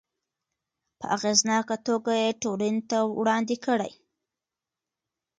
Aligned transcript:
په 0.99 1.05
اغیزناکه 1.15 1.75
توګه 1.87 2.11
یې 2.21 2.39
ټولنې 2.43 2.81
ته 2.89 2.97
وړاندې 3.19 3.55
کړي. 3.65 3.91